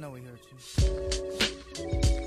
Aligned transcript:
know 0.00 0.10
we 0.10 0.22
hurt 0.22 0.40
you. 2.08 2.19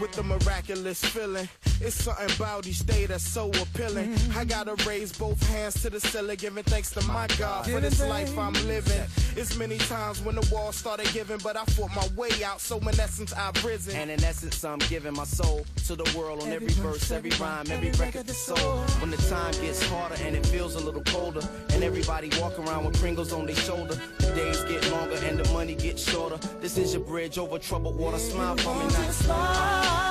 with 0.00 0.12
the 0.12 0.22
miraculous 0.22 1.04
feeling. 1.04 1.48
It's 1.80 1.94
something 1.94 2.30
about 2.36 2.66
each 2.66 2.84
day 2.84 3.06
that's 3.06 3.26
so 3.26 3.50
appealing. 3.50 4.16
I 4.36 4.44
gotta 4.44 4.74
raise 4.86 5.16
both 5.16 5.40
hands 5.48 5.80
to 5.82 5.90
the 5.90 6.00
ceiling, 6.00 6.36
giving 6.36 6.64
thanks 6.64 6.90
to 6.92 7.06
my 7.06 7.26
God 7.38 7.66
for 7.66 7.80
this 7.80 8.00
life 8.00 8.36
I'm 8.36 8.52
living. 8.66 9.02
It's 9.36 9.56
many 9.56 9.78
times 9.78 10.20
when 10.20 10.34
the 10.34 10.48
walls 10.52 10.76
started 10.76 11.08
giving, 11.12 11.38
but 11.38 11.56
I 11.56 11.64
fought 11.66 11.94
my 11.94 12.06
way 12.16 12.30
out, 12.44 12.60
so 12.60 12.78
in 12.78 12.88
essence, 12.88 13.32
I've 13.32 13.64
risen. 13.64 13.94
And 13.94 14.10
in 14.10 14.22
essence, 14.24 14.64
I'm 14.64 14.80
giving 14.80 15.14
my 15.14 15.24
soul 15.24 15.64
to 15.86 15.94
the 15.94 16.18
world 16.18 16.42
on 16.42 16.48
every, 16.48 16.66
every 16.68 16.82
verse, 16.82 17.10
every 17.12 17.30
rhyme, 17.38 17.70
every 17.70 17.90
record 17.92 18.26
the 18.26 18.34
sold. 18.34 18.90
When 19.00 19.10
the 19.10 19.16
time 19.28 19.52
gets 19.52 19.82
harder 19.86 20.16
and 20.22 20.34
it 20.34 20.44
feels 20.46 20.74
a 20.74 20.80
little 20.80 21.02
colder, 21.02 21.42
and 21.70 21.84
everybody 21.84 22.30
walk 22.40 22.58
around 22.58 22.86
with 22.86 22.98
Pringles 22.98 23.32
on 23.32 23.46
their 23.46 23.54
shoulder, 23.54 23.94
the 24.18 24.32
days 24.34 24.64
get 24.64 24.90
longer 24.90 25.16
and 25.22 25.38
the 25.38 25.52
money 25.52 25.76
gets 25.76 26.02
shorter. 26.10 26.38
This 26.60 26.76
is 26.76 26.94
your 26.94 27.04
bridge 27.04 27.38
over 27.38 27.58
troubled 27.58 27.96
water. 27.96 28.18
Smile 28.18 28.56
for 28.56 28.74
me 28.74 28.84
now. 28.86 29.10
Smile. 29.10 30.07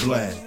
glad. 0.00 0.39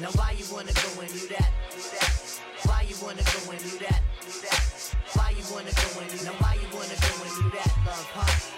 Now 0.00 0.10
why 0.14 0.30
you 0.38 0.44
wanna 0.52 0.72
go 0.72 1.00
and 1.00 1.12
do 1.12 1.26
that? 1.34 1.50
Why 2.62 2.82
you 2.88 2.94
wanna 3.02 3.22
go 3.22 3.50
and 3.50 3.58
do 3.58 3.78
that? 3.82 4.00
Why 5.14 5.30
you 5.30 5.42
wanna 5.52 5.72
go 5.72 6.00
and 6.00 6.08
do 6.08 6.16
that? 6.18 6.24
Now 6.24 6.38
why 6.38 6.54
you 6.54 6.68
wanna 6.72 6.94
go 6.94 7.12
and 7.24 7.34
do 7.42 7.50
that, 7.58 7.72
love, 7.84 8.06
huh? 8.14 8.57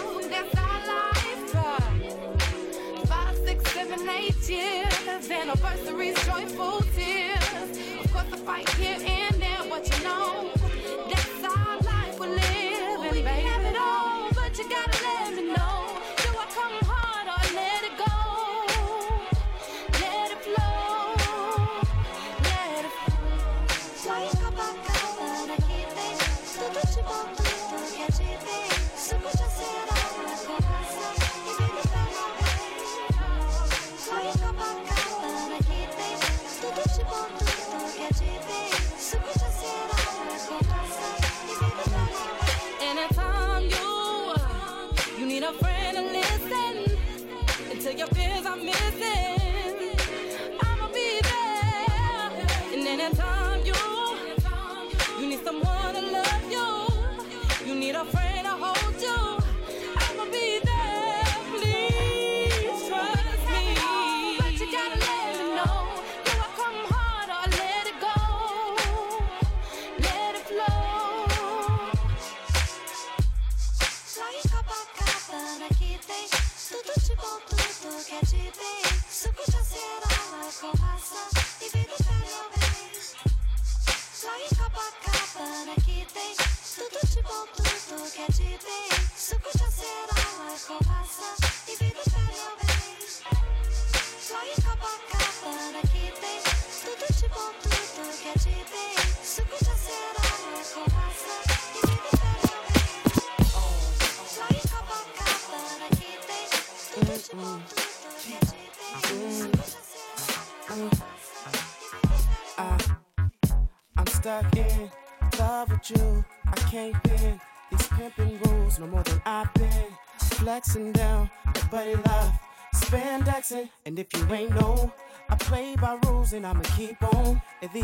years, 4.49 5.29
anniversaries, 5.29 6.15
joyful 6.25 6.81
tears. 6.95 7.37
Of 8.03 8.13
course, 8.13 8.29
the 8.31 8.37
fight 8.37 8.69
here 8.69 8.97
ends. 8.99 9.20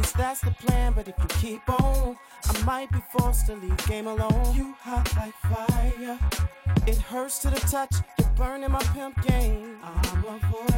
Guess 0.08 0.16
that's 0.16 0.40
the 0.40 0.52
plan, 0.52 0.94
but 0.94 1.10
if 1.10 1.16
you 1.20 1.28
keep 1.42 1.70
on, 1.82 2.16
I 2.46 2.64
might 2.64 2.90
be 2.90 3.00
forced 3.12 3.48
to 3.48 3.56
leave 3.56 3.76
game 3.88 4.08
alone. 4.08 4.56
You 4.56 4.74
hot 4.80 5.14
like 5.18 5.34
fire, 5.34 6.18
it 6.88 6.98
hurts 7.18 7.40
to 7.40 7.50
the 7.50 7.60
touch. 7.62 7.96
You're 8.20 8.30
burning 8.36 8.72
my 8.72 8.84
pimp 8.94 9.20
game. 9.26 9.78
I'm 9.84 10.24
a 10.26 10.40
foreign. 10.52 10.78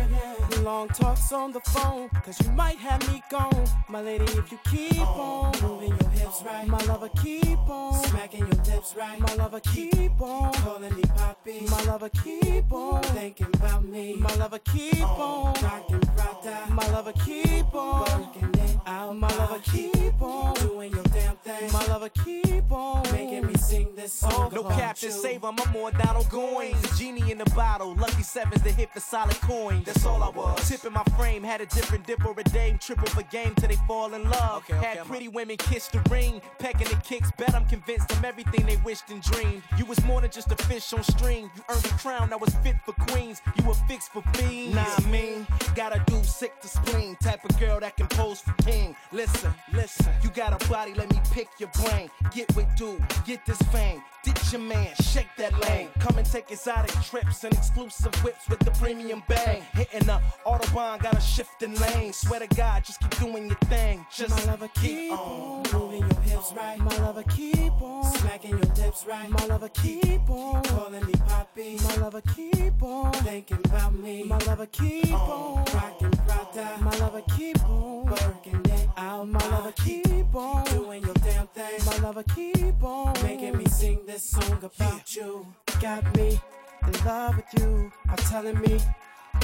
Long 0.63 0.89
talks 0.89 1.31
on 1.31 1.53
the 1.53 1.61
phone, 1.61 2.09
cause 2.23 2.39
you 2.41 2.51
might 2.51 2.77
have 2.77 3.01
me 3.11 3.23
gone. 3.29 3.65
My 3.87 4.01
lady, 4.01 4.25
if 4.25 4.51
you 4.51 4.59
keep 4.65 4.99
oh. 4.99 5.53
on 5.53 5.61
moving 5.61 5.89
your 5.89 6.09
hips 6.09 6.43
right, 6.45 6.67
my 6.67 6.77
lover, 6.79 7.09
keep 7.21 7.57
on 7.69 7.93
smacking 8.05 8.41
your 8.41 8.63
lips 8.65 8.93
right, 8.97 9.19
my 9.19 9.33
lover, 9.35 9.61
keep 9.61 10.19
on 10.19 10.53
calling 10.55 10.93
me 10.95 11.03
poppy, 11.15 11.61
my 11.71 11.81
lover, 11.83 12.09
keep 12.09 12.71
on 12.73 13.01
thinking 13.03 13.47
about 13.53 13.85
me, 13.85 14.15
my 14.15 14.33
lover, 14.35 14.59
keep 14.59 14.99
oh. 15.01 15.53
on 15.55 15.63
rocking 15.63 16.01
Prada, 16.15 16.73
my 16.73 16.87
lover, 16.91 17.13
keep 17.13 17.73
on 17.73 18.21
working 18.21 18.61
it 18.61 18.77
out, 18.85 19.15
my 19.15 19.33
lover, 19.37 19.59
keep 19.63 20.21
on 20.21 20.53
doing 20.55 20.91
your 20.91 21.03
damn 21.03 21.37
thing, 21.37 21.71
my 21.71 21.85
lover, 21.85 22.09
keep 22.09 22.69
on 22.69 23.03
making 23.13 23.47
me 23.47 23.53
sing 23.55 23.95
this 23.95 24.11
song. 24.11 24.51
No 24.53 24.63
caption, 24.63 25.11
save, 25.11 25.45
I'm 25.45 25.57
a 25.57 25.67
more 25.71 25.91
down 25.91 26.17
Goins. 26.29 26.83
A 26.83 26.97
genie 26.97 27.31
in 27.31 27.37
the 27.37 27.49
bottle, 27.55 27.95
lucky 27.95 28.23
sevens 28.23 28.61
to 28.63 28.71
hit 28.71 28.91
for 28.93 28.99
solid 28.99 29.39
coin. 29.41 29.83
That's 29.85 30.05
all 30.05 30.21
I 30.23 30.29
was. 30.29 30.67
Tipping 30.67 30.93
my 30.93 31.03
frame, 31.17 31.43
had 31.43 31.61
a 31.61 31.65
different 31.65 32.05
dip 32.05 32.23
or 32.25 32.33
a 32.37 32.43
dame, 32.43 32.77
triple 32.77 33.07
for 33.07 33.23
game 33.23 33.53
till 33.55 33.69
they 33.69 33.75
fall 33.87 34.13
in 34.13 34.29
love. 34.29 34.63
Okay, 34.63 34.75
okay, 34.75 34.85
had 34.85 34.97
I'm 34.99 35.07
pretty 35.07 35.27
women 35.27 35.57
kiss 35.57 35.87
the 35.87 35.99
ring, 36.09 36.41
pecking 36.59 36.87
the 36.87 36.95
kicks. 37.03 37.31
Bet 37.37 37.55
I'm 37.55 37.65
convinced 37.65 38.09
them 38.09 38.23
everything 38.23 38.65
they 38.65 38.77
wished 38.77 39.09
and 39.09 39.21
dreamed. 39.21 39.63
You 39.77 39.85
was 39.85 40.03
more 40.05 40.21
than 40.21 40.31
just 40.31 40.51
a 40.51 40.55
fish 40.55 40.93
on 40.93 41.03
string. 41.03 41.49
You 41.55 41.63
earned 41.69 41.85
a 41.85 41.89
crown 41.89 42.29
that 42.29 42.39
was 42.39 42.53
fit 42.55 42.75
for 42.85 42.93
queens. 43.07 43.41
You 43.57 43.67
were 43.67 43.79
fixed 43.87 44.11
for 44.11 44.21
fiends. 44.33 44.75
Nah, 44.75 44.85
I 44.85 45.01
mean, 45.09 45.47
gotta 45.75 46.01
do 46.05 46.23
sick 46.23 46.59
to 46.61 46.67
spleen. 46.67 47.15
Type 47.21 47.43
of 47.43 47.59
girl 47.59 47.79
that 47.79 47.97
can 47.97 48.07
pose 48.07 48.41
for 48.41 48.53
king. 48.63 48.95
Listen, 49.11 49.51
listen, 49.73 50.11
you 50.23 50.29
got 50.29 50.53
a 50.53 50.69
body, 50.69 50.93
let 50.93 51.11
me 51.11 51.19
pick 51.31 51.47
your 51.57 51.69
brain. 51.83 52.09
Get 52.33 52.55
with 52.55 52.67
dude, 52.75 53.01
get 53.25 53.45
this 53.45 53.61
fame. 53.73 54.01
Ditch 54.23 54.51
your 54.51 54.61
man, 54.61 54.89
shake 55.01 55.29
that 55.37 55.57
lane. 55.61 55.87
Come 55.99 56.18
and 56.19 56.29
take 56.29 56.51
exotic 56.51 56.91
trips 57.01 57.45
and 57.45 57.53
exclusive 57.53 58.13
whips 58.25 58.49
with 58.49 58.59
the 58.59 58.71
premium 58.71 59.23
bang. 59.29 59.63
Hitting 59.73 60.05
the 60.05 60.21
Autobahn, 60.45 61.01
got 61.01 61.17
a 61.17 61.21
shifting 61.21 61.73
lane. 61.75 62.11
Swear 62.11 62.41
to 62.41 62.55
God, 62.55 62.83
just 62.83 62.99
keep 62.99 63.17
doing 63.19 63.47
your 63.47 63.55
thing. 63.69 64.05
Just 64.13 64.31
my 64.31 64.51
lover 64.51 64.67
keep 64.75 65.13
on 65.13 65.63
moving 65.71 66.01
your 66.01 66.09
hips 66.39 66.53
right. 66.55 66.79
My 66.79 66.97
lover 66.97 67.23
keep 67.23 67.81
on 67.81 68.03
smacking 68.03 68.51
your 68.51 68.59
lips 68.59 69.05
right. 69.05 69.29
My 69.29 69.45
lover 69.45 69.69
keep 69.69 70.29
on 70.29 70.63
calling 70.63 71.05
me 71.05 71.13
poppy. 71.27 71.77
My 71.83 71.95
lover 71.97 72.21
keep 72.35 72.81
on 72.81 73.13
thinking 73.13 73.59
about 73.65 73.93
me. 73.93 74.23
My 74.23 74.37
lover 74.39 74.65
keep 74.67 75.11
oh. 75.11 75.63
on 75.67 75.75
rocking 75.75 76.11
Prada. 76.25 76.77
My 76.81 76.95
lover 76.97 77.23
keep 77.37 77.61
on 77.65 78.05
working 78.05 78.61
it 78.65 78.87
out. 78.97 79.27
My 79.27 79.49
lover 79.49 79.73
keep 79.83 80.35
on 80.35 80.63
doing 80.65 81.03
your 81.03 81.13
damn 81.15 81.47
thing. 81.47 81.85
My 81.85 81.97
lover 81.97 82.23
keep 82.23 82.83
on 82.83 83.13
making 83.23 83.57
me 83.57 83.65
sing 83.65 83.99
this 84.05 84.23
song 84.23 84.59
about 84.63 85.15
you. 85.15 85.45
Got 85.81 86.15
me 86.15 86.39
in 86.83 87.05
love 87.05 87.35
with 87.35 87.61
you. 87.61 87.91
Are 88.09 88.17
telling 88.17 88.59
me 88.61 88.79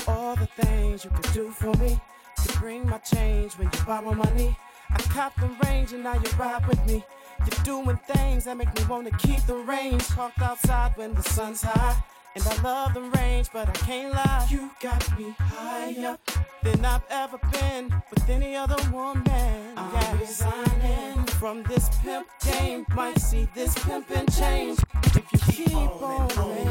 all 0.08 0.36
the 0.36 0.48
things 0.48 1.04
you 1.04 1.12
could 1.12 1.34
do 1.34 1.50
for 1.52 1.74
me. 1.78 2.00
To 2.44 2.60
bring 2.60 2.88
my 2.88 3.00
change 3.00 3.54
when 3.54 3.70
you 3.74 3.86
borrow 3.86 4.14
money. 4.14 4.56
I 4.96 5.02
cop 5.14 5.36
the 5.40 5.50
range 5.66 5.92
and 5.94 6.04
now 6.04 6.14
you 6.14 6.30
ride 6.40 6.66
with 6.68 6.84
me. 6.86 7.04
You're 7.40 7.64
doing 7.64 7.98
things 8.08 8.46
that 8.46 8.56
make 8.58 8.74
me 8.80 8.86
wanna 8.90 9.12
keep 9.18 9.46
the 9.46 9.56
range. 9.56 10.08
Parked 10.10 10.42
outside 10.42 10.94
when 10.96 11.14
the 11.14 11.22
sun's 11.22 11.62
high. 11.62 12.02
And 12.36 12.44
I 12.46 12.62
love 12.62 12.94
the 12.94 13.02
range, 13.18 13.48
but 13.54 13.70
I 13.70 13.72
can't 13.72 14.14
lie. 14.14 14.48
You 14.50 14.70
got 14.82 15.18
me 15.18 15.34
high 15.40 15.96
up 16.06 16.20
than 16.64 16.84
I've 16.84 17.04
ever 17.10 17.40
been 17.52 17.94
with 18.10 18.30
any 18.30 18.56
other 18.56 18.76
woman. 18.92 19.74
I'm 19.78 20.20
resigning 20.20 21.24
from 21.40 21.64
this 21.64 21.90
pimp 22.02 22.28
game. 22.44 22.86
Might 22.94 23.20
see 23.20 23.48
this 23.56 23.74
pimpin' 23.76 24.28
change 24.38 24.80
if 25.16 25.26
you 25.32 25.40
keep 25.54 26.02
on 26.02 26.28
moving, 26.36 26.66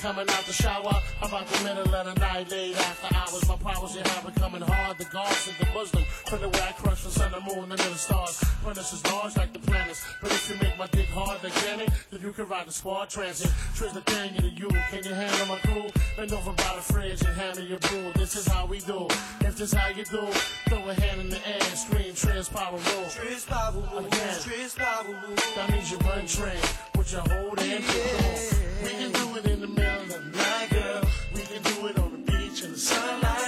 Coming 0.00 0.28
out 0.30 0.44
the 0.46 0.52
shower. 0.52 0.94
About 1.20 1.46
the 1.46 1.64
middle 1.64 1.94
of 1.94 2.06
the 2.06 2.14
night, 2.20 2.50
late 2.50 2.76
after 2.76 3.14
hours. 3.14 3.46
My 3.48 3.56
powers 3.56 3.96
in 3.96 4.04
have 4.04 4.34
becoming 4.34 4.62
hard. 4.62 4.98
The 4.98 5.04
guards 5.04 5.48
and 5.48 5.56
the 5.58 5.72
Muslim. 5.74 6.04
From 6.04 6.40
the 6.40 6.48
way 6.48 6.60
I 6.68 6.72
crush 6.72 7.04
the 7.04 7.10
sun, 7.10 7.32
the 7.32 7.40
moon, 7.40 7.70
and 7.70 7.78
the 7.78 7.94
stars. 7.94 8.42
Punish 8.64 8.92
is 8.92 9.04
large 9.06 9.36
like 9.36 9.52
the 9.52 9.58
planets. 9.58 10.02
But 10.22 10.32
if 10.32 10.48
you 10.48 10.56
make 10.62 10.78
my 10.78 10.86
dick 10.86 11.08
hard 11.08 11.42
like 11.44 11.54
Janet, 11.62 11.90
then 12.10 12.20
you 12.22 12.32
can 12.32 12.48
ride 12.48 12.66
the 12.66 12.72
squad 12.72 13.10
transit. 13.10 13.50
Trish 13.74 13.92
the 13.92 14.00
thing 14.00 14.34
into 14.36 14.48
you. 14.48 14.68
Can 14.90 15.04
you 15.04 15.14
handle 15.14 15.46
my 15.46 15.58
crew? 15.58 15.90
Bend 16.16 16.32
over 16.32 16.52
by 16.52 16.72
the 16.76 16.82
fridge 16.82 17.20
and 17.22 17.36
handle 17.36 17.64
your 17.64 17.78
brew. 17.78 18.12
This 18.14 18.36
is 18.36 18.46
how 18.46 18.66
we 18.66 18.80
do. 18.80 19.06
If 19.40 19.56
this 19.56 19.72
how 19.72 19.88
you 19.88 20.04
do, 20.04 20.26
throw 20.68 20.88
a 20.88 20.94
hand 20.94 21.20
in 21.20 21.28
the 21.28 21.40
air, 21.46 21.60
scream, 21.76 22.14
power 22.54 22.78
rule. 22.78 23.08
Power 23.46 23.72
move, 23.72 24.06
Again. 24.06 24.70
Power 24.76 25.04
move. 25.04 25.52
That 25.56 25.70
means 25.70 25.90
you 25.90 25.98
run 25.98 26.26
train 26.26 26.62
with 26.96 27.12
your 27.12 27.22
whole 27.22 27.54
damn 27.54 27.82
yeah. 27.82 28.69
We 28.82 28.90
can 28.90 29.12
do 29.12 29.36
it 29.36 29.46
in 29.46 29.60
the 29.60 29.66
middle 29.66 30.02
of 30.02 30.08
the 30.08 30.38
night, 30.38 30.70
girl. 30.70 31.02
We 31.34 31.42
can 31.42 31.62
do 31.62 31.86
it 31.88 31.98
on 31.98 32.12
the 32.12 32.32
beach 32.32 32.64
in 32.64 32.72
the 32.72 32.78
sunlight. 32.78 33.39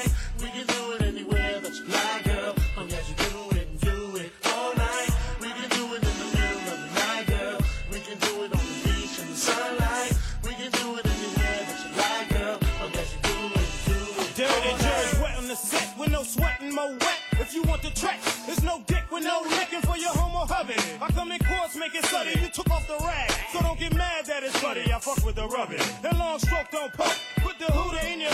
You 17.52 17.62
want 17.64 17.82
the 17.82 17.90
track, 17.90 18.18
there's 18.46 18.62
no 18.62 18.80
dick 18.86 19.04
with 19.12 19.24
no 19.24 19.42
licking 19.44 19.82
for 19.82 19.98
your 19.98 20.08
homo 20.08 20.46
hubby. 20.46 20.72
I 21.02 21.12
come 21.12 21.32
in 21.32 21.38
course, 21.40 21.76
make 21.76 21.94
it 21.94 22.04
slutty. 22.04 22.40
You 22.40 22.48
took 22.48 22.70
off 22.70 22.86
the 22.88 22.96
rag, 23.04 23.30
so 23.52 23.60
don't 23.60 23.78
get 23.78 23.94
mad 23.94 24.24
that 24.24 24.42
it's 24.42 24.56
funny. 24.58 24.90
I 24.90 24.98
fuck 24.98 25.22
with 25.22 25.34
the 25.34 25.46
rubber. 25.46 25.76
That 26.00 26.16
long 26.16 26.38
stroke 26.38 26.70
don't 26.70 26.90
poke. 26.94 27.12
Put 27.44 27.58
the 27.58 27.66
hooter 27.66 28.06
in 28.06 28.20
your 28.22 28.31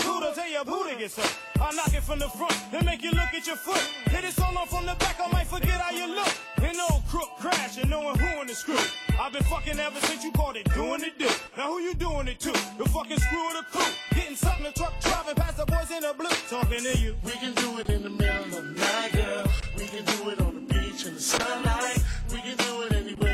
up. 0.59 0.67
I 1.61 1.73
knock 1.73 1.93
it 1.93 2.03
from 2.03 2.19
the 2.19 2.27
front 2.27 2.55
and 2.73 2.85
make 2.85 3.03
you 3.03 3.11
look 3.11 3.33
at 3.33 3.47
your 3.47 3.55
foot. 3.55 3.81
Hit 4.11 4.25
it 4.25 4.33
so 4.33 4.43
long 4.53 4.67
from 4.67 4.85
the 4.85 4.95
back, 4.95 5.17
I 5.19 5.31
might 5.31 5.47
forget 5.47 5.79
how 5.79 5.91
you 5.91 6.07
look. 6.07 6.27
An 6.57 6.75
old 6.91 7.05
crook 7.07 7.29
crash 7.39 7.77
and 7.77 7.89
knowing 7.89 8.17
who 8.17 8.41
in 8.41 8.47
the 8.47 8.53
screw. 8.53 8.77
I've 9.19 9.31
been 9.31 9.43
fucking 9.43 9.79
ever 9.79 9.99
since 10.01 10.23
you 10.23 10.31
called 10.31 10.57
it 10.57 10.69
doing 10.73 11.03
it 11.03 11.17
do. 11.17 11.29
Now 11.57 11.71
who 11.71 11.79
you 11.79 11.93
doing 11.93 12.27
it 12.27 12.39
to? 12.41 12.51
The 12.51 12.89
fucking 12.89 13.19
screw 13.19 13.47
of 13.49 13.53
the 13.53 13.63
crew. 13.71 13.93
Getting 14.15 14.35
something 14.35 14.65
in 14.65 14.71
the 14.71 14.79
truck, 14.79 14.99
driving 15.01 15.35
past 15.35 15.57
the 15.57 15.65
boys 15.65 15.91
in 15.91 16.01
the 16.01 16.13
blue. 16.17 16.29
Talking 16.49 16.83
to 16.83 16.97
you. 16.97 17.15
We 17.23 17.31
can 17.31 17.53
do 17.53 17.79
it 17.79 17.89
in 17.89 18.03
the 18.03 18.09
middle 18.09 18.43
of 18.43 18.51
the 18.51 18.61
night, 18.61 19.11
girl. 19.13 19.45
We 19.77 19.85
can 19.87 20.05
do 20.05 20.29
it 20.29 20.41
on 20.41 20.55
the 20.55 20.73
beach 20.73 21.05
in 21.05 21.13
the 21.15 21.21
sunlight. 21.21 22.03
We 22.31 22.41
can 22.41 22.57
do 22.57 22.81
it 22.83 22.91
anywhere 22.93 23.28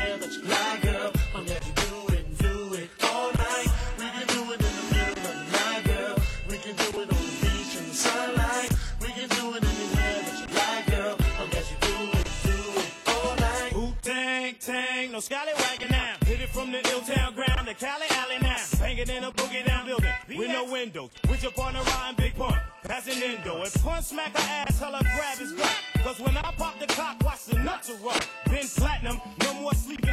no 15.16 15.20
scallywagging 15.20 15.90
now. 15.90 16.14
Hit 16.26 16.42
it 16.42 16.50
from 16.50 16.70
the 16.70 16.78
ill 16.92 17.00
town 17.00 17.34
ground 17.34 17.66
to 17.66 17.72
Cali 17.74 18.04
Alley 18.10 18.38
now. 18.42 18.56
Bang 18.78 18.98
it 18.98 19.08
in 19.08 19.24
a 19.24 19.32
boogie 19.32 19.64
down 19.66 19.86
building 19.86 20.12
with 20.28 20.48
no 20.48 20.70
windows. 20.70 21.10
With 21.30 21.42
your 21.42 21.52
partner 21.52 21.80
riding 21.80 22.16
big 22.16 22.34
pun, 22.34 22.58
that's 22.82 23.06
an 23.06 23.22
endo. 23.22 23.62
And 23.62 23.72
punch 23.82 24.04
smack 24.04 24.36
her 24.36 24.46
ass, 24.46 24.78
tell 24.78 24.92
her 24.92 25.02
grab 25.16 25.38
his 25.38 25.54
back. 25.54 25.76
Cause 26.04 26.20
when 26.20 26.36
I 26.36 26.52
pop 26.58 26.78
the 26.78 26.86
cock, 26.86 27.16
watch 27.24 27.46
the 27.46 27.58
nuts 27.60 27.88
erupt. 27.88 28.28
Been 28.50 28.66
platinum, 28.66 29.18
no 29.42 29.54
more 29.54 29.72
sleeping 29.72 30.05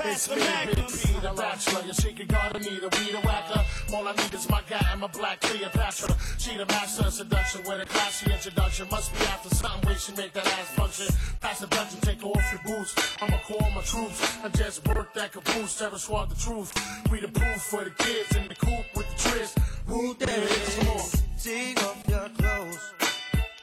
cracking 0.00 0.12
and 0.12 0.16
punch 0.16 0.16
It's 0.16 0.26
past 0.26 0.28
the 0.28 0.36
me, 0.36 0.42
magnum. 0.42 0.74
Billy 0.74 0.98
P, 0.98 1.20
the 1.20 1.32
bachelor. 1.34 1.84
Your 1.84 1.94
secret 1.94 2.28
garden 2.28 2.62
need 2.62 2.82
a 2.82 2.88
weed 2.88 3.14
a 3.14 3.20
whacker. 3.26 3.64
All 3.94 4.08
I 4.08 4.12
need 4.12 4.34
is 4.34 4.48
my 4.48 4.62
guy 4.68 4.86
and 4.92 5.00
my 5.00 5.06
black 5.08 5.40
Cleopatra. 5.40 6.16
She 6.38 6.56
the 6.56 6.66
master 6.66 7.06
of 7.06 7.12
seduction 7.12 7.62
with 7.62 7.80
a 7.80 7.86
classy 7.86 8.32
introduction. 8.32 8.88
Must 8.90 9.12
be 9.12 9.24
after 9.26 9.54
something 9.54 9.88
way 9.88 9.96
she 9.96 10.12
make 10.14 10.32
that 10.32 10.46
ass 10.46 10.70
function. 10.74 11.14
Pass 11.40 11.60
the 11.60 11.66
dungeon, 11.66 12.00
take 12.00 12.24
off 12.24 12.52
your 12.52 12.62
boots. 12.64 12.94
I'ma 13.20 13.38
call 13.46 13.70
my 13.74 13.82
troops. 13.82 14.38
I 14.44 14.48
just 14.48 14.86
work 14.88 15.12
that 15.14 15.32
caboose, 15.32 15.80
never 15.80 15.98
swab 15.98 16.28
the 16.28 16.36
truth. 16.36 16.72
We 17.10 17.20
the 17.20 17.28
proof 17.28 17.62
for 17.62 17.84
the 17.84 17.90
kids 17.90 18.36
in 18.36 18.48
the 18.48 18.54
coop 18.54 18.86
with 18.94 19.08
the 19.10 19.30
tryst. 19.30 19.58
Who 19.86 20.14
there 20.14 20.42
is? 20.42 20.76
Come 20.78 20.88
on. 20.88 21.08
Take 21.42 21.82
off 21.82 22.02
your 22.08 22.28
clothes. 22.38 22.94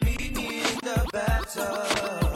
Meet 0.03 0.35
me 0.35 0.59
in 0.59 0.77
the 0.81 1.09
bathtub. 1.13 2.26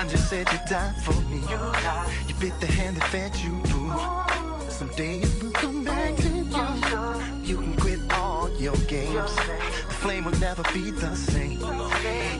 I 0.00 0.06
just 0.06 0.30
said 0.30 0.50
you 0.50 0.58
died 0.66 0.96
for 1.02 1.12
me. 1.28 1.40
You 2.26 2.34
bit 2.40 2.58
the 2.58 2.66
hand 2.66 2.96
that 2.96 3.06
fed 3.10 3.36
you. 3.36 3.50
Boo. 3.68 4.70
Someday 4.70 5.18
it 5.18 5.42
will 5.42 5.50
come 5.50 5.84
back 5.84 6.16
to 6.16 6.28
you. 6.28 7.44
You 7.44 7.56
can 7.58 7.76
quit 7.76 8.00
all 8.14 8.48
your 8.58 8.76
games. 8.88 9.36
The 9.36 9.94
flame 10.00 10.24
will 10.24 10.38
never 10.38 10.62
be 10.72 10.90
the 10.90 11.14
same. 11.14 11.60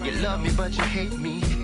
You 0.02 0.12
love 0.22 0.42
me, 0.42 0.48
but 0.56 0.74
you 0.74 0.84
hate 0.84 1.18
me. 1.18 1.59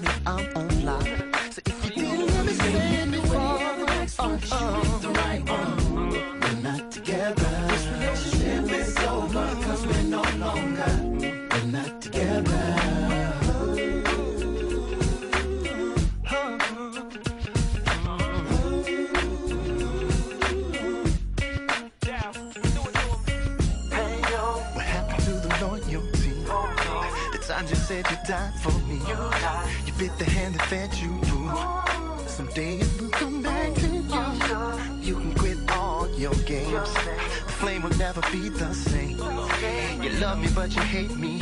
down 0.00 0.04
and. 0.26 0.51
You 27.72 27.78
said 27.78 28.06
you 28.10 28.18
died 28.28 28.52
for 28.60 28.78
me. 28.80 28.96
You, 29.08 29.16
you 29.86 29.92
bit 29.98 30.18
the 30.18 30.26
hand 30.26 30.56
that 30.56 30.66
fed 30.66 30.92
you. 30.94 31.08
Ooh. 31.32 32.28
Someday 32.28 32.76
it 32.76 33.00
will 33.00 33.08
come 33.08 33.40
back 33.40 33.72
to 33.76 33.86
you. 33.86 35.00
You 35.00 35.14
can 35.14 35.34
quit 35.34 35.56
all 35.70 36.06
your 36.10 36.34
games. 36.44 36.92
The 36.92 37.52
flame 37.60 37.82
will 37.82 37.96
never 37.96 38.20
be 38.30 38.50
the 38.50 38.74
same. 38.74 39.16
You 40.02 40.10
love 40.20 40.38
me, 40.42 40.48
but 40.54 40.76
you 40.76 40.82
hate 40.82 41.16
me. 41.16 41.40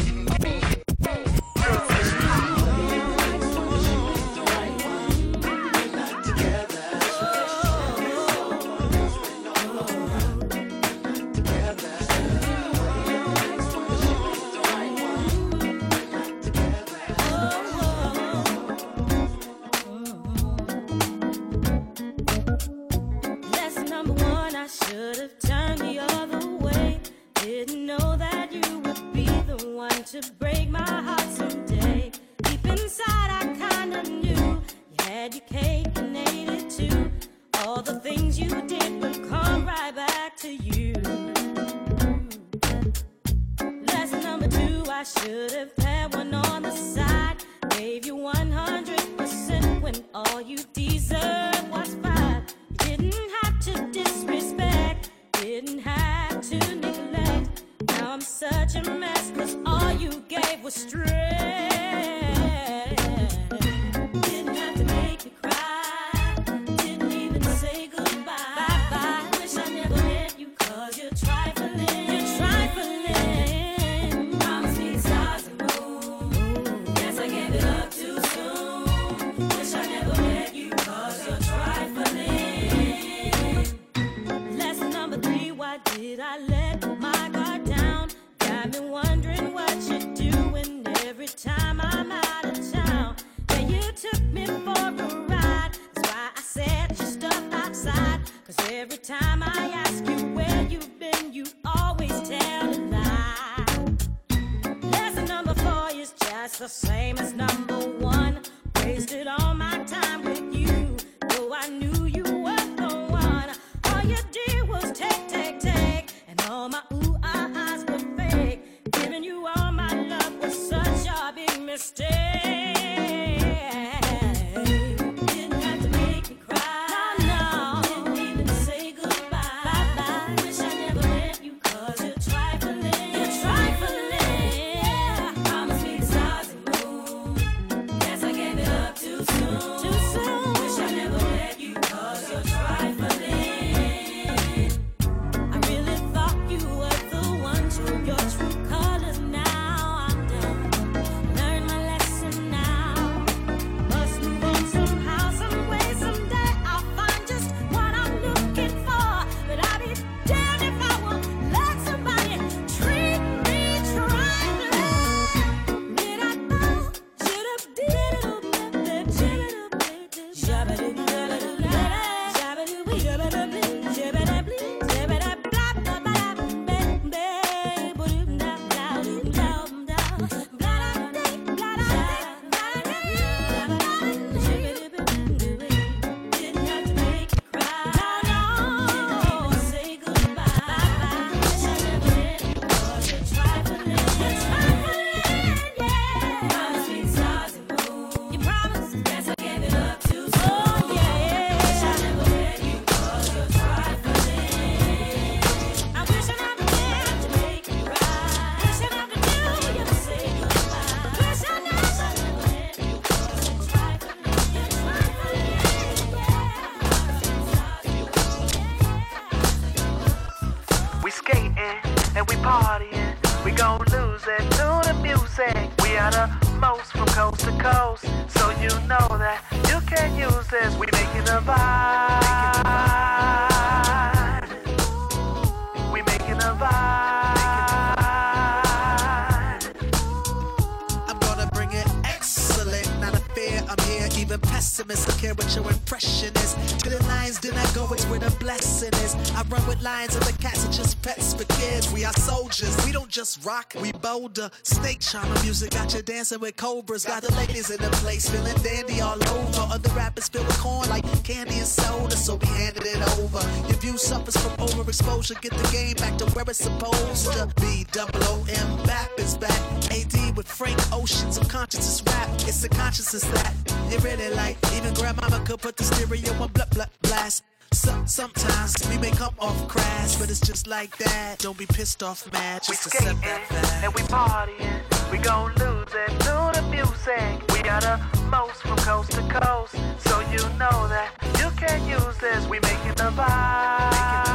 Pets 251.02 251.34
for 251.34 251.44
kids. 251.44 251.92
We 251.92 252.04
are 252.04 252.12
soldiers, 252.12 252.76
we 252.84 252.92
don't 252.92 253.08
just 253.08 253.44
rock, 253.44 253.74
we 253.80 253.92
boulder. 253.92 254.50
Snake 254.62 255.00
charmer 255.00 255.42
music 255.42 255.70
got 255.70 255.92
you 255.94 256.02
dancing 256.02 256.40
with 256.40 256.56
cobras. 256.56 257.04
Got 257.04 257.22
the 257.22 257.34
ladies 257.34 257.70
in 257.70 257.80
the 257.80 257.90
place, 258.02 258.28
feeling 258.28 258.56
dandy 258.62 259.00
all 259.00 259.18
over. 259.28 259.74
Other 259.74 259.90
rappers 259.90 260.28
fill 260.28 260.44
with 260.44 260.58
corn 260.58 260.88
like 260.88 261.04
candy 261.24 261.58
and 261.58 261.66
soda, 261.66 262.16
so 262.16 262.36
we 262.36 262.46
handed 262.48 262.84
it 262.86 263.02
over. 263.18 263.40
Your 263.68 263.78
view 263.78 263.98
suffers 263.98 264.36
from 264.36 264.52
overexposure, 264.58 265.40
get 265.40 265.52
the 265.52 265.68
game 265.70 265.96
back 265.96 266.16
to 266.18 266.26
where 266.26 266.44
it's 266.48 266.58
supposed 266.58 267.32
to 267.32 267.48
be. 267.60 267.86
Double 267.92 268.22
O 268.24 268.44
M, 268.48 268.86
BAP 268.86 269.10
is 269.18 269.36
back. 269.36 269.60
AD 269.90 270.36
with 270.36 270.46
Frank 270.46 270.78
Oceans 270.92 271.36
of 271.38 271.48
consciousness 271.48 272.02
rap. 272.06 272.28
It's 272.46 272.62
the 272.62 272.68
consciousness 272.68 273.24
that 273.24 273.54
you 273.90 273.98
really 273.98 274.32
like. 274.34 274.56
Even 274.74 274.94
grandmama 274.94 275.42
could 275.44 275.60
put 275.60 275.76
the 275.76 275.84
stereo 275.84 276.32
on 276.42 276.48
blah 276.52 276.66
blah 276.66 276.86
blast. 277.02 277.42
So, 277.72 278.02
sometimes 278.04 278.74
we 278.90 278.98
may 278.98 279.10
come 279.12 279.34
off 279.38 279.68
crass, 279.68 280.16
but 280.16 280.28
it's 280.28 280.40
just 280.40 280.66
like 280.66 280.96
that. 280.98 281.38
Don't 281.38 281.56
be 281.56 281.66
pissed 281.66 282.02
off, 282.02 282.30
mad. 282.32 282.62
We 282.68 282.74
Just 282.74 282.86
accept 282.86 283.04
skating 283.04 283.20
that 283.20 283.46
fact. 283.46 283.84
and 283.84 283.94
we 283.94 284.02
partying. 284.02 285.10
We 285.12 285.18
gon' 285.18 285.54
lose 285.54 285.88
it 285.94 286.08
to 286.20 286.50
the 286.54 286.62
music. 286.68 287.54
We 287.54 287.62
got 287.62 287.82
the 287.82 288.20
most 288.22 288.60
from 288.62 288.76
coast 288.78 289.12
to 289.12 289.22
coast. 289.28 289.76
So 289.98 290.18
you 290.32 290.38
know 290.58 290.88
that 290.88 291.10
you 291.38 291.50
can't 291.56 291.84
use 291.88 292.16
this. 292.18 292.44
We 292.48 292.58
making 292.60 292.90
a 292.90 293.12
vibe. 293.12 294.29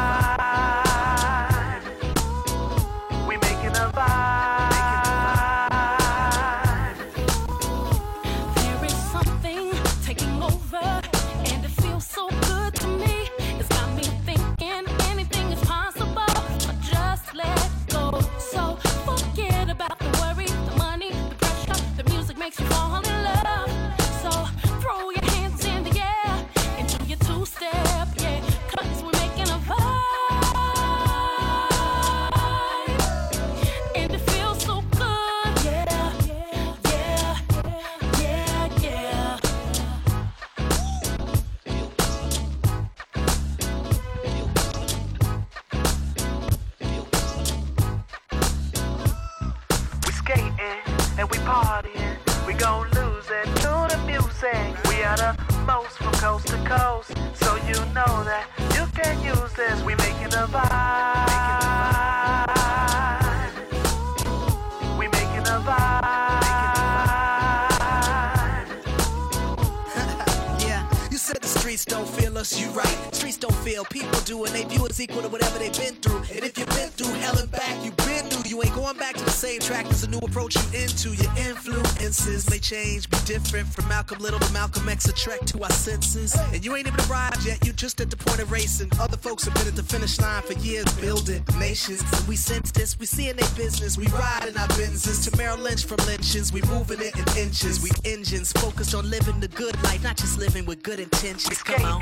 Change, 82.65 83.04
different 83.25 83.67
from 83.67 83.87
Malcolm 83.87 84.19
Little 84.19 84.39
to 84.39 84.53
Malcolm 84.53 84.87
X, 84.87 85.05
a 85.07 85.13
trek 85.13 85.41
to 85.47 85.63
our 85.63 85.71
senses. 85.71 86.35
And 86.53 86.63
you 86.63 86.75
ain't 86.75 86.87
even 86.87 86.99
arrived 87.09 87.45
yet, 87.45 87.65
you 87.65 87.73
just 87.73 87.99
at 87.99 88.09
the 88.11 88.17
point 88.17 88.39
of 88.39 88.51
racing. 88.51 88.91
Other 88.99 89.17
folks 89.17 89.43
have 89.45 89.53
been 89.55 89.67
at 89.67 89.75
the 89.75 89.83
finish 89.83 90.19
line 90.21 90.43
for 90.43 90.53
years, 90.53 90.85
building 91.01 91.43
nations. 91.57 92.03
And 92.13 92.27
we 92.27 92.35
sense 92.35 92.71
this, 92.71 92.97
we 92.99 93.05
see 93.07 93.29
in 93.29 93.35
their 93.35 93.49
business. 93.55 93.97
We 93.97 94.07
ride 94.07 94.45
in 94.47 94.55
our 94.57 94.67
Benzes 94.69 95.29
to 95.29 95.37
Merrill 95.37 95.57
Lynch 95.57 95.85
from 95.85 95.97
lynchings. 96.05 96.53
We 96.53 96.61
moving 96.63 97.01
it 97.01 97.17
in 97.17 97.25
inches. 97.37 97.81
We 97.81 97.89
engines 98.05 98.51
focused 98.53 98.93
on 98.93 99.09
living 99.09 99.39
the 99.39 99.47
good 99.49 99.81
life, 99.83 100.03
not 100.03 100.17
just 100.17 100.37
living 100.37 100.65
with 100.65 100.83
good 100.83 100.99
intentions. 100.99 101.63
Come 101.63 101.83
on. 101.83 102.01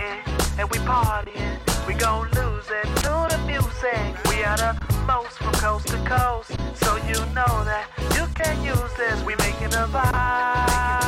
and 0.59 0.69
we 0.69 0.77
partying. 0.79 1.57
We 1.87 1.93
gon' 1.93 2.29
lose 2.31 2.67
it 2.69 2.85
to 3.03 3.27
the 3.29 3.39
music. 3.47 4.03
We 4.29 4.43
are 4.43 4.57
the 4.57 4.75
most 5.07 5.37
from 5.37 5.53
coast 5.53 5.87
to 5.87 5.97
coast. 6.05 6.51
So 6.75 6.97
you 7.07 7.19
know 7.33 7.63
that 7.63 7.87
you 8.15 8.27
can't 8.35 8.61
use 8.63 8.93
this. 8.97 9.23
We 9.23 9.35
making 9.35 9.73
a 9.73 9.87
vibe. 9.87 11.02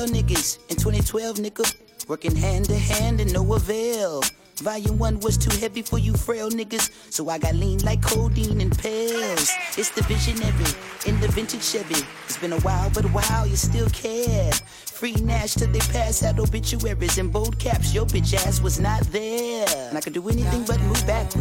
Tell 0.00 0.08
niggas 0.08 0.58
in 0.70 0.76
2012, 0.76 1.36
nigga. 1.36 1.76
Working 2.08 2.34
hand 2.34 2.64
to 2.66 2.76
hand 2.76 3.20
and 3.20 3.32
no 3.32 3.54
avail. 3.54 4.22
Volume 4.56 4.98
one 4.98 5.20
was 5.20 5.36
too 5.38 5.54
heavy 5.58 5.82
for 5.82 5.98
you 5.98 6.14
frail 6.14 6.50
niggas, 6.50 6.90
so 7.10 7.28
I 7.28 7.38
got 7.38 7.54
lean 7.54 7.78
like 7.80 8.02
codeine 8.02 8.60
and 8.60 8.76
pills. 8.78 9.50
It's 9.76 9.90
the 9.90 10.02
visionary 10.02 10.72
in 11.06 11.20
the 11.20 11.28
vintage 11.28 11.62
Chevy. 11.62 12.04
It's 12.24 12.38
been 12.38 12.52
a 12.52 12.60
while, 12.60 12.90
but 12.90 13.10
wow, 13.12 13.44
you 13.44 13.56
still 13.56 13.88
care. 13.90 14.52
Free 14.86 15.14
Nash 15.14 15.54
till 15.54 15.72
they 15.72 15.78
pass 15.78 16.22
out 16.22 16.38
obituaries 16.38 17.16
in 17.16 17.28
bold 17.28 17.58
caps. 17.58 17.94
Your 17.94 18.04
bitch 18.04 18.34
ass 18.34 18.60
was 18.60 18.78
not 18.78 19.00
there. 19.12 19.66
And 19.88 19.96
I 19.96 20.00
could 20.00 20.12
do 20.12 20.28
anything 20.28 20.64
but 20.64 20.78
move 20.80 21.06
backwards. 21.06 21.39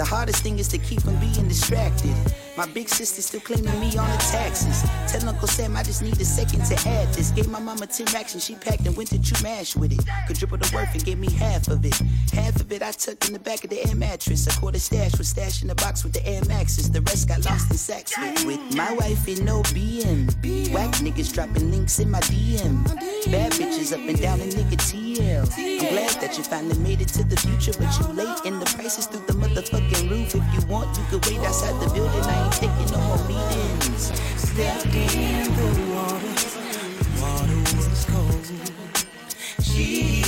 The 0.00 0.06
hardest 0.06 0.42
thing 0.42 0.58
is 0.58 0.66
to 0.68 0.78
keep 0.78 1.02
from 1.02 1.16
being 1.16 1.46
distracted. 1.46 2.16
My 2.56 2.66
big 2.66 2.88
sister 2.88 3.20
still 3.20 3.40
claiming 3.40 3.78
me 3.80 3.88
on 3.98 4.08
the 4.08 4.16
taxes. 4.16 4.82
Tell 5.12 5.28
Uncle 5.28 5.46
Sam 5.46 5.76
I 5.76 5.82
just 5.82 6.00
need 6.00 6.18
a 6.18 6.24
second 6.24 6.64
to 6.64 6.88
add 6.88 7.12
this. 7.12 7.30
Gave 7.32 7.48
my 7.48 7.58
mama 7.58 7.86
10 7.86 8.06
racks 8.14 8.32
and 8.32 8.42
she 8.42 8.54
packed 8.54 8.86
and 8.86 8.96
went 8.96 9.10
to 9.10 9.22
True 9.22 9.42
Mash 9.42 9.76
with 9.76 9.92
it. 9.92 10.00
Could 10.26 10.36
triple 10.36 10.56
the 10.56 10.70
worth 10.74 10.94
and 10.94 11.04
gave 11.04 11.18
me 11.18 11.30
half 11.30 11.68
of 11.68 11.84
it. 11.84 12.00
Half 12.32 12.62
of 12.62 12.72
it 12.72 12.82
I 12.82 12.92
tucked 12.92 13.26
in 13.26 13.34
the 13.34 13.38
back 13.40 13.62
of 13.62 13.68
the 13.68 13.86
air 13.86 13.94
mattress. 13.94 14.46
A 14.46 14.58
quarter 14.58 14.78
stash 14.78 15.18
was 15.18 15.28
stashed 15.28 15.60
in 15.60 15.68
the 15.68 15.74
box 15.74 16.02
with 16.02 16.14
the 16.14 16.26
Air 16.26 16.42
Maxes. 16.46 16.90
The 16.90 17.02
rest 17.02 17.28
got 17.28 17.44
lost 17.44 17.70
in 17.70 17.76
sacks 17.76 18.16
with, 18.46 18.58
my 18.74 18.94
wife 18.94 19.28
in 19.28 19.44
no 19.44 19.60
BM. 19.64 20.72
Whack 20.72 20.92
niggas 21.04 21.30
dropping 21.34 21.70
links 21.70 21.98
in 21.98 22.10
my 22.10 22.20
DM. 22.20 22.86
Bad 23.30 23.52
bitches 23.52 23.92
up 23.92 24.00
and 24.00 24.18
down 24.18 24.40
in 24.40 24.48
nigga 24.48 24.80
TL. 25.14 25.42
I'm 25.58 25.78
glad 25.88 26.20
that 26.20 26.38
you 26.38 26.44
finally 26.44 26.78
made 26.78 27.00
it 27.00 27.08
to 27.08 27.24
the 27.24 27.36
future, 27.36 27.72
but 27.78 27.90
you 27.98 28.06
late 28.14 28.40
and 28.44 28.60
the 28.60 28.66
prices 28.76 29.06
through 29.06 29.26
the 29.26 29.32
motherfucking 29.32 30.10
roof. 30.10 30.34
If 30.34 30.54
you 30.54 30.66
want, 30.68 30.96
you 30.96 31.04
could 31.10 31.26
wait 31.26 31.40
outside 31.40 31.74
the 31.80 31.92
building. 31.92 32.22
I 32.22 32.44
ain't 32.44 32.52
taking 32.52 32.90
no 32.92 33.00
more 33.08 33.22
meetings. 33.28 34.12
Step 34.36 34.86
in 34.86 35.44
the 35.56 35.68
water. 35.94 36.32
Water 37.20 37.58
was 37.76 38.04
cold. 38.06 38.44
She 39.62 40.22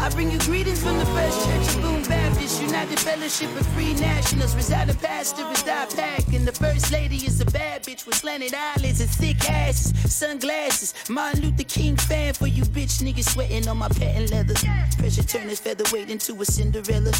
I 0.00 0.08
bring 0.08 0.30
you 0.30 0.38
greetings 0.40 0.82
from 0.82 0.96
the 0.96 1.04
First 1.04 1.44
Church 1.46 1.76
of 1.76 1.82
Boom 1.82 2.02
Baptist. 2.04 2.62
United 2.62 2.98
Fellowship 2.98 3.54
of 3.60 3.66
Free 3.68 3.92
Nationals. 3.94 4.56
Residing 4.56 4.96
pastor 4.96 5.44
is 5.52 5.62
die 5.62 5.86
pack. 5.94 6.26
And 6.32 6.48
the 6.48 6.52
first 6.52 6.90
lady 6.90 7.16
is 7.16 7.38
a 7.42 7.44
bad 7.44 7.84
bitch 7.84 8.06
with 8.06 8.14
slanted 8.14 8.54
eyelids 8.54 9.02
and 9.02 9.10
thick 9.10 9.38
asses, 9.50 9.92
sunglasses. 10.10 10.94
Martin 11.10 11.42
Luther 11.42 11.64
King 11.64 11.96
fan 11.96 12.32
for 12.32 12.46
you 12.46 12.62
bitch 12.62 13.02
niggas 13.02 13.28
sweating 13.28 13.68
on 13.68 13.76
my 13.76 13.88
patent 13.88 14.30
leather. 14.30 14.54
Pressure 14.96 15.22
turn 15.22 15.48
this 15.48 15.60
featherweight 15.60 16.08
into 16.08 16.32
a 16.40 16.44
Cinderella. 16.46 17.12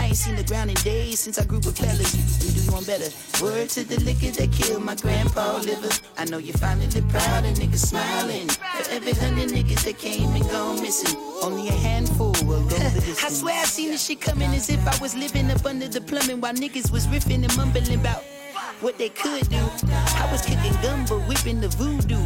I 0.00 0.06
ain't 0.06 0.16
seen 0.16 0.34
the 0.34 0.42
ground 0.42 0.70
in 0.70 0.76
days 0.82 1.20
since 1.20 1.38
I 1.38 1.44
grew 1.44 1.58
with 1.58 1.78
fellas. 1.78 2.14
You 2.44 2.50
do 2.50 2.72
want 2.72 2.88
better? 2.88 3.10
Word 3.44 3.68
to 3.70 3.84
the 3.84 4.00
liquor 4.00 4.32
that 4.40 4.50
killed 4.52 4.82
my 4.82 4.96
grandpa 4.96 5.58
liver. 5.58 5.94
I 6.18 6.24
know 6.24 6.38
you're 6.38 6.58
finally 6.58 6.88
proud 7.10 7.44
and 7.44 7.56
niggas 7.56 7.86
smiling. 7.86 8.48
For 8.48 8.90
every 8.90 9.12
hundred 9.12 9.50
niggas 9.50 9.84
that 9.84 9.98
came 9.98 10.30
and 10.34 10.44
gone 10.50 10.82
missing, 10.82 11.16
only 11.42 11.68
a 11.68 11.72
handful 11.72 12.23
I 12.32 13.28
swear 13.30 13.60
I 13.60 13.64
seen 13.64 13.90
this 13.90 14.06
shit 14.06 14.20
coming 14.20 14.50
as 14.54 14.70
if 14.70 14.86
I 14.86 14.96
was 15.00 15.14
living 15.14 15.50
up 15.50 15.64
under 15.66 15.88
the 15.88 16.00
plumbing 16.00 16.40
while 16.40 16.54
niggas 16.54 16.90
was 16.90 17.06
riffing 17.06 17.44
and 17.44 17.56
mumbling 17.56 18.00
about 18.00 18.22
what 18.80 18.98
they 18.98 19.08
could 19.08 19.48
do. 19.48 19.64
I 19.88 20.28
was 20.30 20.42
kicking 20.42 20.72
gumbo, 20.82 21.20
whipping 21.20 21.60
the 21.60 21.68
voodoo. 21.68 22.20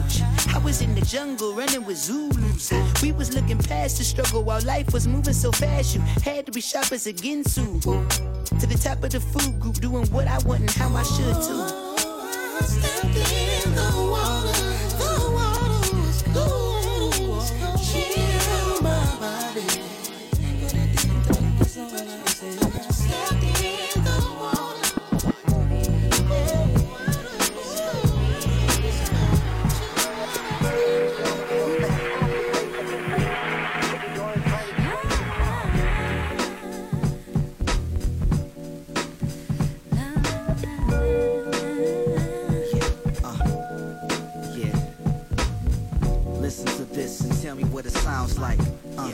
I 0.54 0.58
was 0.58 0.82
in 0.82 0.94
the 0.94 1.02
jungle 1.02 1.54
running 1.54 1.84
with 1.84 1.96
Zulus. 1.96 2.72
We 3.02 3.12
was 3.12 3.34
looking 3.34 3.58
past 3.58 3.98
the 3.98 4.04
struggle 4.04 4.42
while 4.42 4.62
life 4.62 4.92
was 4.92 5.06
moving 5.06 5.34
so 5.34 5.52
fast. 5.52 5.94
You 5.94 6.00
had 6.22 6.46
to 6.46 6.52
be 6.52 6.60
sharp 6.60 6.92
as 6.92 7.06
a 7.06 7.12
Ginsu. 7.12 7.80
To 8.60 8.66
the 8.66 8.78
top 8.78 9.02
of 9.04 9.10
the 9.10 9.20
food 9.20 9.60
group, 9.60 9.76
doing 9.76 10.06
what 10.06 10.26
I 10.26 10.38
want 10.38 10.60
and 10.60 10.70
how 10.70 10.94
I 10.94 11.02
should 11.02 11.42
too. 11.46 11.88
It 47.88 47.92
sounds 47.92 48.38
like. 48.38 48.60
Uh, 48.98 49.12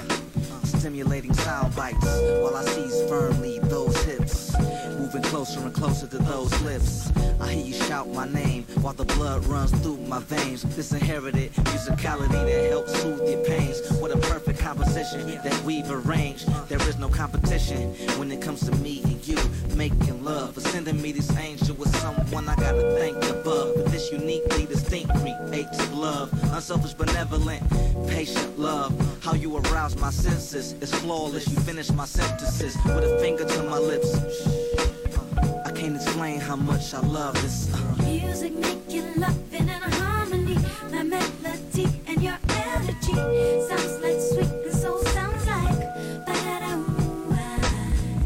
Stimulating 0.65 1.33
sound 1.33 1.75
bites 1.77 2.05
while 2.43 2.57
I 2.57 2.65
seize 2.65 3.09
firmly 3.09 3.59
those 3.61 3.97
hips. 4.05 4.54
Moving 4.99 5.23
closer 5.23 5.61
and 5.61 5.75
closer 5.75 6.07
to 6.07 6.19
those 6.19 6.61
lips. 6.63 7.11
I 7.41 7.53
hear 7.53 7.67
you 7.67 7.73
shout 7.73 8.09
my 8.09 8.27
name 8.27 8.65
while 8.81 8.95
the 8.95 9.05
blood 9.05 9.45
runs 9.47 9.71
through 9.83 9.99
my 9.99 10.21
veins. 10.21 10.63
This 10.77 10.93
inherited 10.93 11.53
musicality 11.55 12.31
that 12.33 12.71
helps 12.71 13.01
soothe 13.01 13.29
your 13.29 13.45
pains. 13.45 13.81
What 14.01 14.11
a 14.11 14.19
perfect 14.19 14.59
composition 14.59 15.27
that 15.43 15.63
we've 15.65 15.91
arranged. 15.91 16.49
There 16.69 16.81
is 16.89 16.99
no 16.99 17.09
competition 17.09 17.95
when 18.19 18.31
it 18.33 18.41
comes 18.41 18.61
to 18.69 18.73
me 18.77 19.03
and 19.05 19.27
you 19.27 19.39
making 19.77 20.25
love. 20.25 20.55
For 20.55 20.61
sending 20.61 21.01
me 21.01 21.13
this 21.13 21.37
angel 21.37 21.77
with 21.77 21.95
someone 21.97 22.49
I 22.49 22.57
gotta 22.57 22.95
thank 22.97 23.17
above. 23.25 23.75
But 23.77 23.87
this 23.87 24.11
uniquely 24.11 24.67
distinct 24.67 25.15
creates 25.21 25.93
love. 25.93 26.33
Unselfish, 26.53 26.95
benevolent, 26.95 27.63
patient 28.09 28.59
love. 28.59 28.93
How 29.23 29.35
you 29.35 29.57
arouse 29.57 29.97
my 29.97 30.11
senses 30.11 30.73
is 30.81 30.95
flawless. 30.95 31.49
You 31.49 31.57
finish 31.61 31.91
my 31.91 32.05
sentences 32.05 32.77
with 32.85 33.05
a 33.05 33.19
finger 33.21 33.45
to 33.45 33.63
my 33.65 33.79
lips. 33.79 34.54
Can't 35.85 35.97
explain 35.97 36.41
how 36.41 36.57
much 36.57 36.95
I 36.95 37.01
love 37.01 37.35
this. 37.43 37.69
Song. 37.71 37.99
Music 37.99 38.55
making 38.55 39.21
love 39.21 39.53
in 39.53 39.69
a 39.69 39.79
harmony. 40.01 40.57
My 40.91 41.03
melody 41.03 41.87
and 42.07 42.23
your 42.23 42.39
energy 42.49 43.13
sounds 43.69 44.01
like 44.01 44.19
sweet 44.19 44.65
and 44.65 44.73
soul 44.73 44.99
sounds 45.13 45.47
like. 45.47 45.77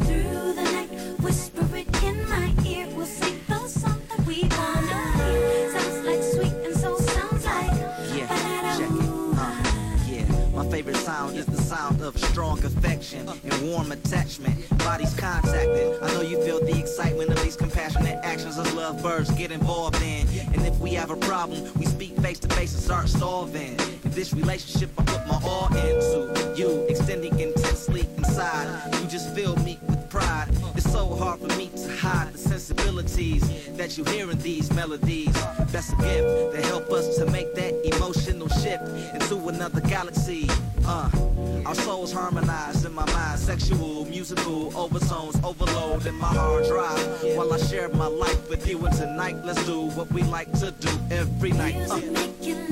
Through 0.06 0.52
the 0.54 0.62
night, 0.70 0.88
whisper 1.18 1.66
it 1.74 2.02
in 2.04 2.28
my 2.28 2.54
ear. 2.64 2.86
We'll 2.94 3.06
sing 3.06 3.40
the 3.48 3.66
song 3.66 4.00
that 4.08 4.24
we 4.24 4.42
wanna 4.42 5.00
hear. 5.18 5.72
Sounds 5.72 6.06
like 6.06 6.22
sweet 6.22 6.54
and 6.64 6.76
soul 6.76 6.98
sounds 6.98 7.44
like. 7.44 7.72
Yeah, 8.14 8.28
check 8.78 8.88
it. 8.88 9.00
Uh, 9.36 9.56
yeah, 10.06 10.54
my 10.54 10.64
favorite 10.70 10.96
sound 10.98 11.36
is 11.36 11.46
the 11.46 11.60
sound 11.60 12.02
of 12.02 12.16
strong 12.18 12.64
affection 12.64 13.28
and 13.28 13.68
warm 13.68 13.90
attachment. 13.90 14.56
Bodies 14.78 15.14
contacting, 15.16 15.98
I 16.00 16.12
know 16.14 16.22
you 16.22 16.40
feel 16.44 16.57
compassionate 17.88 18.24
actions 18.24 18.58
as 18.58 18.72
lovebirds 18.74 19.30
get 19.32 19.50
involved 19.50 20.02
in. 20.02 20.26
And 20.52 20.66
if 20.66 20.78
we 20.78 20.90
have 20.94 21.10
a 21.10 21.16
problem, 21.16 21.72
we 21.78 21.86
speak 21.86 22.16
face 22.18 22.38
to 22.40 22.48
face 22.48 22.74
and 22.74 22.82
start 22.82 23.08
solving. 23.08 23.78
In 24.04 24.10
this 24.10 24.32
relationship, 24.32 24.90
I 24.98 25.04
put 25.04 25.26
my 25.26 25.40
all 25.42 25.74
into 25.74 26.54
you, 26.56 26.86
extending 26.88 27.38
intensely 27.40 28.06
inside. 28.16 28.94
You 29.00 29.08
just 29.08 29.34
fill 29.34 29.56
me 29.56 29.78
with 29.86 30.10
pride. 30.10 30.48
So 30.92 31.14
hard 31.14 31.40
for 31.40 31.56
me 31.56 31.70
to 31.76 31.96
hide 31.96 32.32
the 32.32 32.38
sensibilities 32.38 33.42
that 33.76 33.96
you 33.98 34.04
hear 34.04 34.30
in 34.30 34.38
these 34.38 34.72
melodies. 34.72 35.32
That's 35.72 35.92
a 35.92 35.96
gift 35.96 36.52
that 36.54 36.64
help 36.64 36.90
us 36.90 37.16
to 37.18 37.26
make 37.26 37.54
that 37.54 37.74
emotional 37.94 38.48
shift 38.48 38.88
into 39.14 39.48
another 39.48 39.80
galaxy. 39.80 40.48
Uh, 40.86 41.10
our 41.66 41.74
souls 41.74 42.12
harmonize 42.12 42.84
in 42.84 42.94
my 42.94 43.04
mind, 43.12 43.38
sexual, 43.38 44.06
musical 44.06 44.76
overtones 44.76 45.36
overload 45.44 46.06
in 46.06 46.14
my 46.14 46.28
hard 46.28 46.66
drive. 46.66 47.22
While 47.36 47.52
I 47.52 47.58
share 47.58 47.88
my 47.90 48.06
life 48.06 48.48
with 48.48 48.66
you, 48.66 48.84
and 48.86 48.96
tonight 48.96 49.36
let's 49.44 49.64
do 49.66 49.82
what 49.90 50.10
we 50.10 50.22
like 50.22 50.50
to 50.60 50.70
do 50.70 50.90
every 51.10 51.52
night. 51.52 51.76
Uh. 51.90 51.96
Music 51.96 52.12
making 52.12 52.68